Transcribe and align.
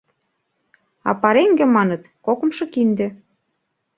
А 1.09 1.11
пареҥге, 1.21 1.65
маныт, 1.75 2.03
кокымшо 2.25 2.65
кинде. 2.73 3.07